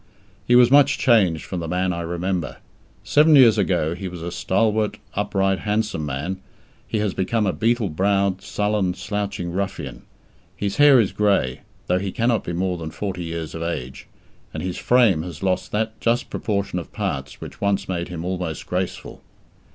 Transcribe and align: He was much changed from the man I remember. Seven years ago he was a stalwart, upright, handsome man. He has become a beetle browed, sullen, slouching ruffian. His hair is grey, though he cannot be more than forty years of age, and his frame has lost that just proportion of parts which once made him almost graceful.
He 0.47 0.55
was 0.55 0.71
much 0.71 0.97
changed 0.97 1.45
from 1.45 1.59
the 1.59 1.67
man 1.67 1.93
I 1.93 2.01
remember. 2.01 2.57
Seven 3.03 3.35
years 3.35 3.59
ago 3.59 3.93
he 3.93 4.07
was 4.07 4.23
a 4.23 4.31
stalwart, 4.31 4.97
upright, 5.13 5.59
handsome 5.59 6.07
man. 6.07 6.37
He 6.87 6.97
has 6.97 7.13
become 7.13 7.45
a 7.45 7.53
beetle 7.53 7.89
browed, 7.89 8.41
sullen, 8.41 8.95
slouching 8.95 9.51
ruffian. 9.51 10.01
His 10.57 10.77
hair 10.77 10.99
is 10.99 11.11
grey, 11.11 11.59
though 11.85 11.99
he 11.99 12.11
cannot 12.11 12.43
be 12.43 12.51
more 12.51 12.79
than 12.79 12.89
forty 12.89 13.25
years 13.25 13.53
of 13.53 13.61
age, 13.61 14.07
and 14.55 14.63
his 14.63 14.77
frame 14.79 15.21
has 15.21 15.43
lost 15.43 15.71
that 15.71 16.01
just 16.01 16.31
proportion 16.31 16.79
of 16.79 16.91
parts 16.91 17.39
which 17.39 17.61
once 17.61 17.87
made 17.87 18.07
him 18.07 18.25
almost 18.25 18.65
graceful. 18.65 19.21